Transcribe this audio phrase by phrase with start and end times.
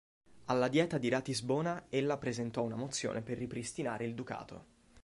[0.45, 4.65] Alla Dieta di Ratisbona ella presentò una mozione per ripristinare il Ducato.